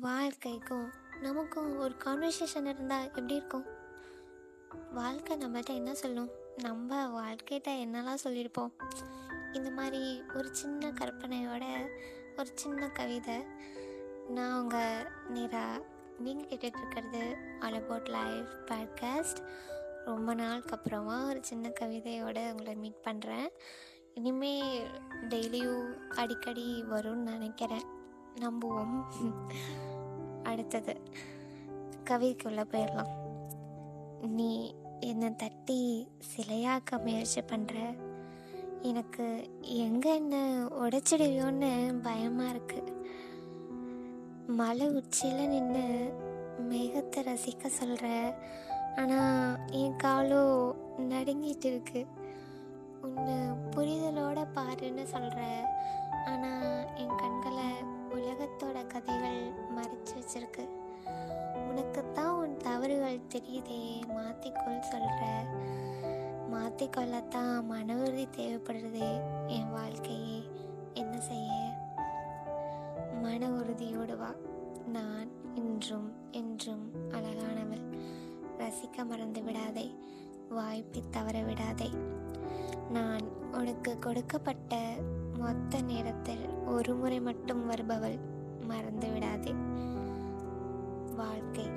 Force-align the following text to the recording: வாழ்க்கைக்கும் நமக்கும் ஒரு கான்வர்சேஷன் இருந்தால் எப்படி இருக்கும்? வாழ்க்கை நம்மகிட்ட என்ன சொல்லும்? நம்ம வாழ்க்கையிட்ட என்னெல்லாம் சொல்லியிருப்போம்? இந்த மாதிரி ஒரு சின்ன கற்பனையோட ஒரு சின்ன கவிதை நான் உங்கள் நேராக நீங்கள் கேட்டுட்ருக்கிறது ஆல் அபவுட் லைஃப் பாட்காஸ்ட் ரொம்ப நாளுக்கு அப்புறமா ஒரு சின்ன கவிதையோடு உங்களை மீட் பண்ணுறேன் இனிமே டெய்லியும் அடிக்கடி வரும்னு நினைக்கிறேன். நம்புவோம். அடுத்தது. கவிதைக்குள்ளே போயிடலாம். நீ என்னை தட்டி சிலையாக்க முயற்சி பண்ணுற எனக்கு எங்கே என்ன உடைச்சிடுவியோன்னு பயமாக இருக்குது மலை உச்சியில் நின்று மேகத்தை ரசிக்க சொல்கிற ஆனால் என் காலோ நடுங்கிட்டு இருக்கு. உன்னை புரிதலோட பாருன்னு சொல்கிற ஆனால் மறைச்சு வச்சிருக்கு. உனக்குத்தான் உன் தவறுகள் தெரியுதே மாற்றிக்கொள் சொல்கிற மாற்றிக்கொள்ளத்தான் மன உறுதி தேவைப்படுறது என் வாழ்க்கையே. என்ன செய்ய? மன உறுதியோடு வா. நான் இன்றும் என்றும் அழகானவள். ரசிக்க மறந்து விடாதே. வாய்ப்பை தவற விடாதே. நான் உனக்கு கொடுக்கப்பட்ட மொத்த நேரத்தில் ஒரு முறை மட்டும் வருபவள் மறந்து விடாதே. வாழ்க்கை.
வாழ்க்கைக்கும் 0.00 0.92
நமக்கும் 1.22 1.78
ஒரு 1.78 1.94
கான்வர்சேஷன் 2.04 2.66
இருந்தால் 2.66 3.04
எப்படி 3.04 3.34
இருக்கும்? 3.34 3.64
வாழ்க்கை 4.92 5.36
நம்மகிட்ட 5.36 5.74
என்ன 5.74 5.94
சொல்லும்? 5.94 6.30
நம்ம 6.56 7.06
வாழ்க்கையிட்ட 7.06 7.68
என்னெல்லாம் 7.68 8.18
சொல்லியிருப்போம்? 8.24 8.70
இந்த 9.52 9.70
மாதிரி 9.70 10.22
ஒரு 10.34 10.54
சின்ன 10.54 10.90
கற்பனையோட 10.90 11.86
ஒரு 12.36 12.50
சின்ன 12.54 12.88
கவிதை 12.88 13.44
நான் 14.28 14.60
உங்கள் 14.60 15.06
நேராக 15.28 15.84
நீங்கள் 16.18 16.58
கேட்டுட்ருக்கிறது 16.58 17.36
ஆல் 17.60 17.74
அபவுட் 17.74 18.08
லைஃப் 18.08 18.48
பாட்காஸ்ட் 18.66 19.48
ரொம்ப 20.04 20.34
நாளுக்கு 20.34 20.76
அப்புறமா 20.76 21.26
ஒரு 21.26 21.38
சின்ன 21.42 21.68
கவிதையோடு 21.80 22.50
உங்களை 22.50 22.74
மீட் 22.74 23.04
பண்ணுறேன் 23.04 23.48
இனிமே 24.14 24.82
டெய்லியும் 25.28 26.08
அடிக்கடி 26.08 26.84
வரும்னு 26.90 27.28
நினைக்கிறேன். 27.32 27.96
நம்புவோம். 28.34 29.04
அடுத்தது. 30.50 30.94
கவிதைக்குள்ளே 32.08 32.64
போயிடலாம். 32.72 33.12
நீ 34.36 34.52
என்னை 35.10 35.28
தட்டி 35.36 35.80
சிலையாக்க 36.30 36.98
முயற்சி 37.04 37.42
பண்ணுற 37.50 37.76
எனக்கு 38.90 39.26
எங்கே 39.84 40.10
என்ன 40.20 40.36
உடைச்சிடுவியோன்னு 40.82 41.70
பயமாக 42.06 42.52
இருக்குது 42.54 42.94
மலை 44.58 44.86
உச்சியில் 44.98 45.50
நின்று 45.54 45.86
மேகத்தை 46.70 47.20
ரசிக்க 47.28 47.68
சொல்கிற 47.78 48.06
ஆனால் 49.00 49.58
என் 49.80 49.98
காலோ 50.04 50.44
நடுங்கிட்டு 51.10 51.66
இருக்கு. 51.72 52.00
உன்னை 53.06 53.36
புரிதலோட 53.74 54.38
பாருன்னு 54.56 55.04
சொல்கிற 55.12 55.40
ஆனால் 56.30 56.72
மறைச்சு 60.28 60.38
வச்சிருக்கு. 60.40 60.68
உனக்குத்தான் 61.70 62.34
உன் 62.34 62.56
தவறுகள் 62.56 63.20
தெரியுதே 63.34 64.00
மாற்றிக்கொள் 64.08 64.80
சொல்கிற 64.80 65.44
மாற்றிக்கொள்ளத்தான் 66.52 67.64
மன 67.64 67.96
உறுதி 67.96 68.28
தேவைப்படுறது 68.36 69.20
என் 69.46 69.70
வாழ்க்கையே. 69.70 70.42
என்ன 70.94 71.20
செய்ய? 71.20 71.52
மன 73.22 73.48
உறுதியோடு 73.48 74.16
வா. 74.16 74.30
நான் 74.86 75.28
இன்றும் 75.54 76.12
என்றும் 76.30 76.90
அழகானவள். 77.08 77.98
ரசிக்க 78.58 79.06
மறந்து 79.06 79.42
விடாதே. 79.42 79.94
வாய்ப்பை 80.48 81.02
தவற 81.10 81.42
விடாதே. 81.42 81.90
நான் 82.90 83.28
உனக்கு 83.52 83.98
கொடுக்கப்பட்ட 83.98 84.76
மொத்த 85.38 85.80
நேரத்தில் 85.80 86.48
ஒரு 86.48 86.94
முறை 86.94 87.20
மட்டும் 87.20 87.66
வருபவள் 87.66 88.18
மறந்து 88.66 89.10
விடாதே. 89.10 89.54
வாழ்க்கை. 91.18 91.67